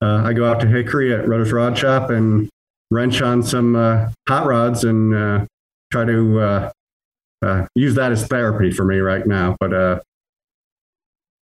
[0.00, 2.48] Uh, I go out to Hickory at Rudder's Rod Shop and
[2.90, 5.44] wrench on some uh, hot rods and uh,
[5.90, 6.70] try to
[7.42, 9.56] uh, uh, use that as therapy for me right now.
[9.60, 10.00] But uh,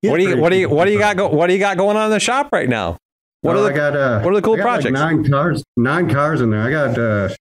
[0.02, 1.76] what do you what do you what do you got go, what do you got
[1.76, 2.96] going on in the shop right now?
[3.40, 4.98] What well, are the I got, what are the cool projects?
[4.98, 6.62] Like nine cars, nine cars in there.
[6.62, 7.36] I got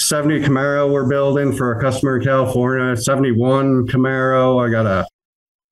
[0.00, 2.96] 70 Camaro we're building for a customer in California.
[2.96, 4.66] 71 Camaro.
[4.66, 5.06] I got a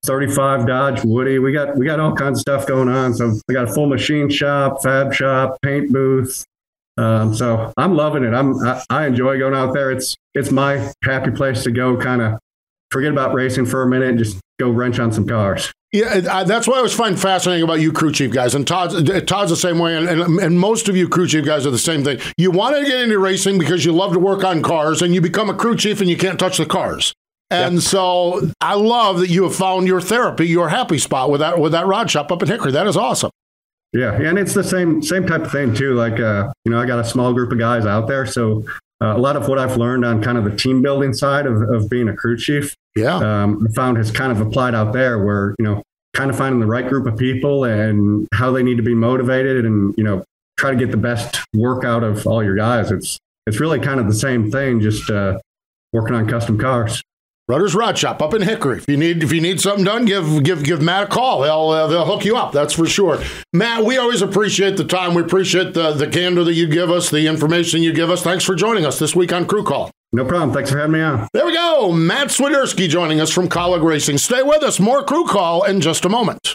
[0.05, 1.39] 35 Dodge Woody.
[1.39, 3.15] We got we got all kinds of stuff going on.
[3.15, 6.45] So we got a full machine shop, fab shop, paint booth.
[7.01, 8.35] Um, so I'm loving it.
[8.35, 9.91] I'm I, I, enjoy going out there.
[9.91, 11.97] It's it's my happy place to go.
[11.97, 12.39] Kind of
[12.91, 15.73] forget about racing for a minute and just go wrench on some cars.
[15.93, 18.55] Yeah, that's what I always find fascinating about you crew chief guys.
[18.55, 19.97] And Todd's, Todd's the same way.
[19.97, 22.21] And, and, and, most of you crew chief guys are the same thing.
[22.37, 25.21] You want to get into racing because you love to work on cars and you
[25.21, 27.13] become a crew chief and you can't touch the cars.
[27.51, 27.83] And yep.
[27.83, 31.73] so I love that you have found your therapy, your happy spot with that with
[31.73, 32.71] that rod shop up in Hickory.
[32.71, 33.33] That is awesome.
[33.93, 35.95] Yeah, and it's the same same type of thing too.
[35.95, 38.65] Like uh, you know, I got a small group of guys out there, so
[39.03, 41.63] uh, a lot of what I've learned on kind of the team building side of,
[41.63, 45.25] of being a crew chief, yeah, um, I found has kind of applied out there
[45.25, 45.83] where you know,
[46.15, 49.65] kind of finding the right group of people and how they need to be motivated,
[49.65, 50.25] and you know,
[50.57, 52.93] try to get the best work out of all your guys.
[52.93, 55.41] It's it's really kind of the same thing, just uh,
[55.93, 57.03] working on custom cars.
[57.51, 58.79] Rudder's Rod Shop up in Hickory.
[58.79, 61.41] If you need if you need something done, give give give Matt a call.
[61.41, 62.53] They'll uh, they'll hook you up.
[62.53, 63.21] That's for sure.
[63.53, 65.15] Matt, we always appreciate the time.
[65.15, 68.23] We appreciate the the candor that you give us, the information you give us.
[68.23, 69.91] Thanks for joining us this week on Crew Call.
[70.13, 70.53] No problem.
[70.53, 71.27] Thanks for having me on.
[71.33, 71.91] There we go.
[71.91, 74.19] Matt Swiderski joining us from Kaulig Racing.
[74.19, 74.79] Stay with us.
[74.79, 76.55] More Crew Call in just a moment.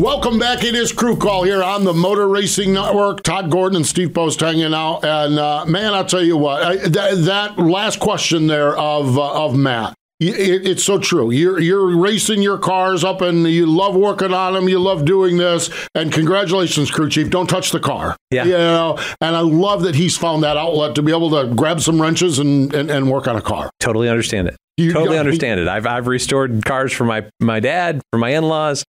[0.00, 0.64] Welcome back.
[0.64, 3.22] It is Crew Call here on the Motor Racing Network.
[3.22, 5.04] Todd Gordon and Steve Post hanging out.
[5.04, 6.92] And uh, man, I'll tell you what, I, th-
[7.26, 11.30] that last question there of uh, of Matt, it, it's so true.
[11.30, 14.70] You're you're racing your cars up, and you love working on them.
[14.70, 15.68] You love doing this.
[15.94, 17.28] And congratulations, crew chief.
[17.28, 18.16] Don't touch the car.
[18.30, 18.44] Yeah.
[18.44, 21.82] You know, and I love that he's found that outlet to be able to grab
[21.82, 23.70] some wrenches and and, and work on a car.
[23.80, 24.56] Totally understand it.
[24.78, 25.68] You totally understand it.
[25.68, 28.82] I've I've restored cars for my my dad, for my in laws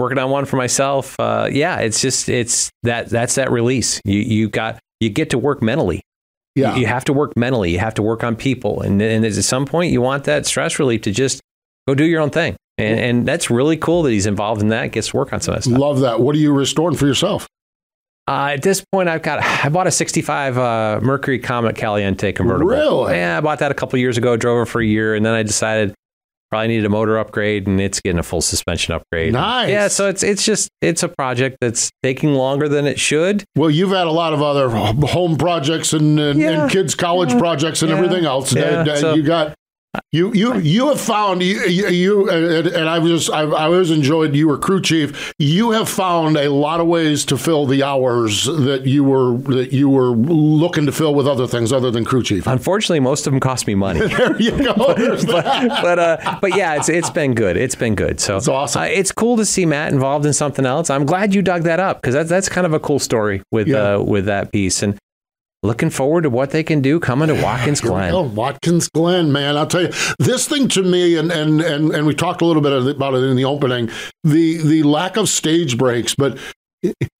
[0.00, 1.18] working on one for myself.
[1.20, 4.00] Uh, yeah, it's just it's that that's that release.
[4.04, 6.00] You you got you get to work mentally.
[6.56, 7.70] Yeah, you, you have to work mentally.
[7.70, 10.78] You have to work on people, and and at some point you want that stress
[10.78, 11.40] relief to just
[11.86, 12.56] go do your own thing.
[12.78, 14.92] And, and that's really cool that he's involved in that.
[14.92, 15.78] Gets to work on some of that stuff.
[15.78, 16.20] Love that.
[16.20, 17.46] What are you restoring for yourself?
[18.26, 22.70] Uh, at this point, I've got I bought a '65 uh, Mercury Comet Caliente convertible.
[22.70, 23.16] Really?
[23.16, 24.36] Yeah, I bought that a couple years ago.
[24.36, 25.94] Drove it for a year, and then I decided
[26.50, 29.32] probably needed a motor upgrade, and it's getting a full suspension upgrade.
[29.32, 29.68] Nice.
[29.70, 33.44] Yeah, so it's it's just it's a project that's taking longer than it should.
[33.56, 36.62] Well, you've had a lot of other home projects and, and, Yeah.
[36.62, 37.96] and kids' college projects and Yeah.
[37.98, 38.52] everything else.
[38.52, 38.80] Yeah.
[38.82, 39.54] And, So- you got
[40.12, 43.90] you you you have found you, you, you and, and I was I, I always
[43.90, 45.34] enjoyed you were crew chief.
[45.38, 49.72] You have found a lot of ways to fill the hours that you were that
[49.72, 52.46] you were looking to fill with other things other than crew chief.
[52.46, 54.00] Unfortunately, most of them cost me money.
[54.20, 54.74] There you go.
[54.74, 55.78] That.
[55.82, 57.56] but uh, but yeah, it's it's been good.
[57.56, 58.20] It's been good.
[58.20, 58.82] So That's awesome.
[58.82, 60.88] Uh, it's cool to see Matt involved in something else.
[60.90, 63.66] I'm glad you dug that up because that's that's kind of a cool story with
[63.66, 63.94] Yeah.
[63.96, 64.96] uh, with that piece and
[65.62, 68.10] looking forward to what they can do coming to Watkins Glen.
[68.12, 68.22] go.
[68.22, 69.56] Watkins Glen, man.
[69.56, 72.62] I'll tell you, this thing to me, and and and and we talked a little
[72.62, 73.90] bit about it in the opening,
[74.24, 76.38] the the lack of stage breaks, but.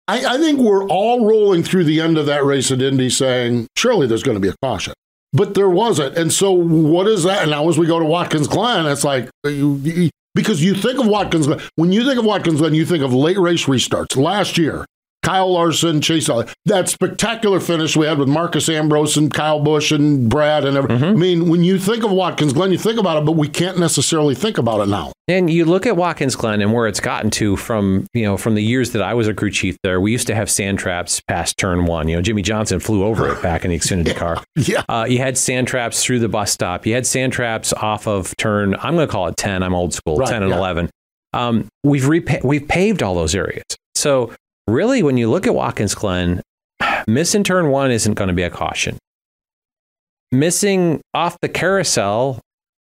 [0.08, 3.68] I, I think we're all rolling through the end of that race at Indy saying,
[3.76, 4.94] surely there's going to be a caution.
[5.34, 6.16] But there wasn't.
[6.16, 7.42] And so, what is that?
[7.42, 10.98] And now, as we go to Watkins Glen, it's like, you, you- because you think
[10.98, 14.16] of Watkins Glen, when you think of Watkins Glen, you think of late race restarts.
[14.16, 14.86] Last year,
[15.22, 16.30] Kyle Larson, Chase
[16.64, 21.04] That spectacular finish we had with Marcos Ambrose and Kyle Busch and Brad and everything.
[21.04, 23.78] I mean, when you think of Watkins Glen, you think about it, but we can't
[23.78, 25.12] necessarily think about it now.
[25.28, 28.54] And you look at Watkins Glen and where it's gotten to from you know from
[28.54, 30.00] the years that I was a crew chief there.
[30.00, 32.08] We used to have sand traps past turn one.
[32.08, 34.42] You know, Jimmie Johnson flew over it back in the Xfinity car.
[34.56, 34.82] Yeah.
[34.88, 36.86] Uh, you had sand traps through the bus stop.
[36.86, 38.74] You had sand traps off of turn.
[38.76, 39.62] I'm going to call it ten.
[39.62, 40.16] I'm old school.
[40.16, 40.58] Right, ten and yeah.
[40.58, 40.90] eleven.
[41.32, 43.64] Um, we've repa- we've paved all those areas.
[43.94, 44.32] So
[44.72, 46.42] really, when you look at Watkins Glen,
[47.06, 48.98] missing turn one isn't going to be a caution.
[50.32, 52.38] Missing off the carousel,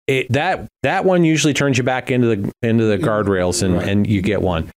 [0.07, 3.89] it, that that one usually turns you back into the into the guardrails and, Right.
[3.89, 4.71] and you get one.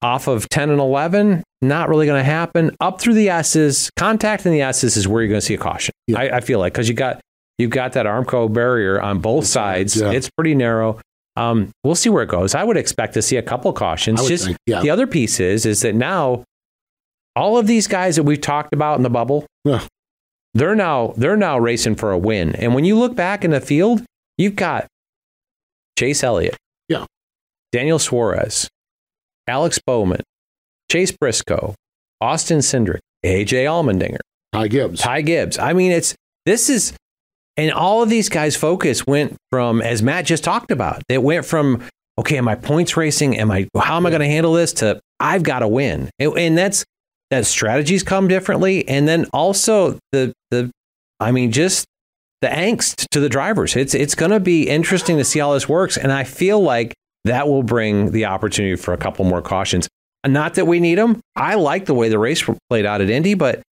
[0.00, 2.76] Off of 10 and 11, not really going to happen.
[2.78, 5.58] Up through the S's, contact in the S's is where you're going to see a
[5.58, 5.92] caution.
[6.06, 6.18] Yeah.
[6.20, 7.20] I, I feel like because you got
[7.58, 9.96] you've got that Armco barrier on both sides.
[10.00, 10.12] Yeah.
[10.12, 11.00] It's pretty narrow.
[11.36, 12.54] Um, we'll see where it goes.
[12.54, 14.26] I would expect to see a couple cautions.
[14.28, 14.80] Just think, yeah.
[14.82, 16.44] the other piece is is that now
[17.34, 19.84] all of these guys that we've talked about in the bubble, Yeah.
[20.54, 22.54] they're now they're now racing for a win.
[22.54, 24.02] And when you look back in the field,
[24.38, 24.86] you've got
[25.98, 26.56] Chase Elliott,
[26.88, 27.06] Yeah.
[27.72, 28.68] Daniel Suarez,
[29.48, 30.20] Alex Bowman,
[30.90, 31.74] Chase Briscoe,
[32.20, 34.18] Austin Cindric, AJ Allmendinger,
[34.52, 35.00] Ty Gibbs.
[35.00, 35.58] Ty Gibbs.
[35.58, 36.14] I mean, it's
[36.46, 36.92] this is,
[37.56, 41.44] and all of these guys' focus went from, as Matt just talked about, it went
[41.44, 41.82] from,
[42.18, 43.38] okay, am I points racing?
[43.38, 44.72] Am I, how am I going to handle this?
[44.74, 46.84] To I've got to win, and, and that's
[47.30, 50.70] that strategies come differently, and then also the the,
[51.20, 51.86] I mean, just
[52.40, 53.76] the angst to the drivers.
[53.76, 56.94] It's it's going to be interesting to see how this works, and I feel like
[57.24, 59.88] that will bring the opportunity for a couple more cautions.
[60.26, 61.20] Not that we need them.
[61.36, 63.62] I like the way the race played out at Indy, but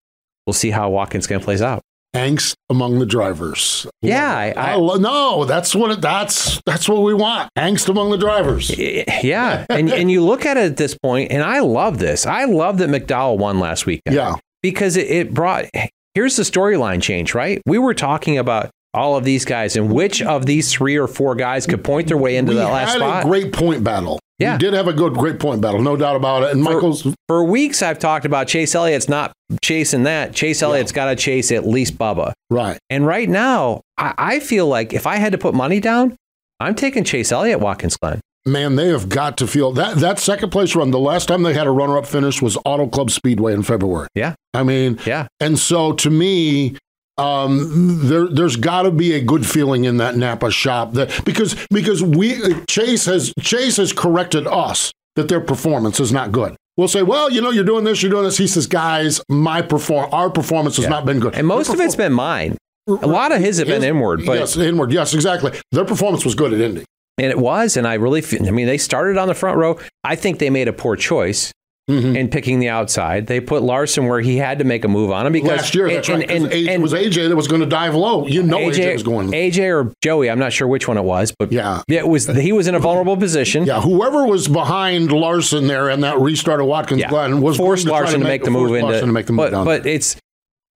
[0.47, 1.83] we'll see how Watkins Glen plays out.
[2.15, 3.87] Angst among the drivers.
[4.03, 7.49] Yeah, I- I- I lo- no, that's what it, that's that's what we want.
[7.59, 8.71] Angst among the drivers.
[8.77, 12.27] Yeah, and and you look at it at this point, and I love this.
[12.27, 14.15] I love that McDowell won last weekend.
[14.17, 14.35] Yeah.
[14.63, 15.67] because it, it brought.
[16.15, 17.63] Here's the storyline change, right?
[17.65, 21.35] We were talking about all of these guys and which of these three or four
[21.35, 23.25] guys could point their way into we that last spot.
[23.25, 24.21] a great point battle.
[24.43, 24.53] Yeah.
[24.55, 26.53] We did have a good great point battle, no doubt about it.
[26.53, 30.35] And For- Michael's For weeks, I've talked about Chase Elliott's not chasing that.
[30.35, 32.33] Chase Elliott's got to chase at least Bubba.
[32.51, 32.79] right.
[32.91, 36.17] And right now, I, I feel like if I had to put money down,
[36.61, 38.21] I'm taking Chase Elliott Watkins Glen.
[38.45, 40.91] Man, they have got to feel that that second place run.
[40.91, 44.09] The last time they had a runner up finish was Auto Club Speedway in February.
[44.17, 44.35] Yeah.
[44.53, 45.29] I mean, Yeah.
[45.39, 46.77] and so to me,
[47.23, 51.55] um, there there's got to be a good feeling in that Napa shop that because
[51.71, 56.57] because we Chase has Chase has corrected us that their performance is not good.
[56.77, 58.39] We'll say, well, you know, you're doing this, you're doing this.
[58.39, 60.91] He says, guys, my perform our performance has Yeah.
[60.91, 61.35] not been good.
[61.35, 62.57] And most of it's been mine.
[62.89, 64.91] A lot of his have been His- inward, but yes, inward.
[64.91, 65.53] Yes, exactly.
[65.71, 66.85] Their performance was good at Indy.
[67.19, 69.79] And it was, and I really, feel, I mean, they started on the front row.
[70.03, 71.53] I think they made a poor choice
[71.91, 72.15] Mm-hmm.
[72.15, 73.27] in picking the outside.
[73.27, 75.89] They put Larson where he had to make a move on him because Last year,
[75.89, 76.31] and, right.
[76.31, 78.25] And, and, it was AJ that was going to dive low.
[78.29, 79.33] You know, AJ, was going.
[79.33, 81.83] AJ or Joey, I'm not sure which one it was, but Yeah.
[81.89, 82.29] it was.
[82.29, 83.65] He was in a vulnerable position.
[83.67, 87.09] Yeah, whoever was behind Larson there and that restart of Watkins Yeah.
[87.09, 88.87] Glen was forced going to Larson to make, the move into.
[88.87, 89.65] Larson to make the move but down.
[89.65, 90.15] but it's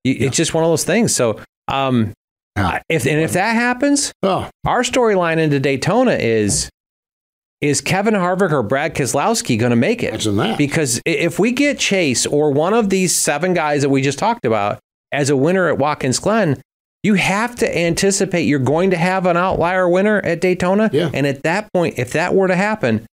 [0.05, 1.15] it's just one of those things.
[1.15, 2.15] So um,
[2.57, 2.81] Yeah.
[2.89, 6.69] if and if that happens, oh, our storyline into Daytona is
[7.67, 10.11] is Kevin Harvick or Brad Keselowski going to make it?
[10.11, 10.59] Imagine that.
[10.59, 14.47] Because if we get Chase or one of these seven guys that we just talked
[14.47, 14.79] about
[15.13, 16.61] as a winner at Watkins Glen,
[17.03, 20.91] you have to anticipate you're going to have an outlier winner at Daytona.
[20.93, 21.11] Yeah.
[21.13, 23.07] And at that point, if that were to happen,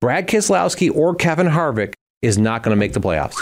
[0.00, 3.36] Brad Keselowski or Kevin Harvick is not going to make the playoffs.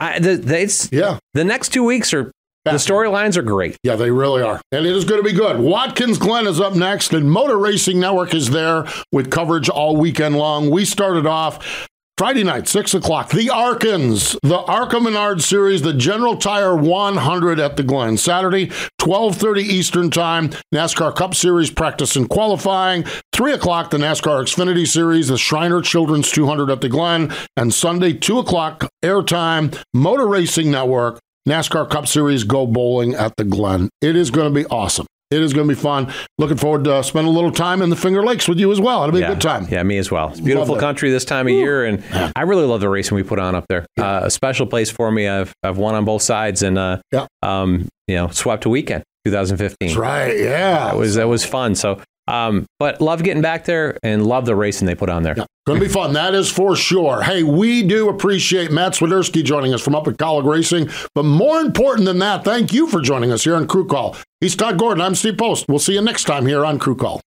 [0.00, 1.18] I, the, yeah.
[1.34, 2.32] the next two weeks are
[2.64, 3.78] The storylines are great.
[3.82, 4.60] Yeah, they really are.
[4.70, 5.60] And it is going to be good.
[5.60, 10.36] Watkins Glen is up next, and Motor Racing Network is there with coverage all weekend
[10.36, 10.70] long.
[10.70, 11.88] We started off
[12.18, 17.78] Friday night, 6 o'clock, the Arkans, the Arca Menards Series, the General Tire 100 at
[17.78, 18.18] the Glen.
[18.18, 18.66] Saturday,
[19.00, 23.04] 12.30 Eastern Time, NASCAR Cup Series practice and qualifying.
[23.32, 27.32] 3 o'clock, the NASCAR Xfinity Series, the Shriners Children's 200 at the Glen.
[27.56, 33.42] And Sunday, 2 o'clock, airtime, Motor Racing Network, NASCAR Cup Series Go Bowling at the
[33.42, 33.90] Glen.
[34.00, 35.06] It is going to be awesome.
[35.32, 36.12] It is going to be fun.
[36.38, 39.02] Looking forward to spending a little time in the Finger Lakes with you as well.
[39.02, 39.26] It'll be yeah.
[39.26, 39.66] a good time.
[39.68, 40.28] Yeah, me as well.
[40.28, 42.04] It's beautiful country this time of year, and
[42.36, 43.84] I really love the racing we put on up there.
[43.98, 45.26] Uh, a special place for me.
[45.26, 47.26] I've I've won on both sides, and uh, Yeah.
[47.42, 49.76] um, you know, swept a weekend, 2015.
[49.80, 50.36] That's right.
[50.36, 50.84] Yeah.
[50.86, 51.74] That was that was fun.
[51.74, 52.00] So,
[52.30, 55.34] um, but love getting back there and love the racing they put on there.
[55.36, 56.12] Yeah, going to be fun.
[56.12, 57.22] That is for sure.
[57.22, 60.88] Hey, we do appreciate Matt Swiderski joining us from up at Kaulig Racing.
[61.14, 64.16] But more important than that, thank you for joining us here on Crew Call.
[64.40, 65.00] He's Todd Gordon.
[65.02, 65.66] I'm Steve Post.
[65.68, 67.20] We'll see you next time here on Crew Call.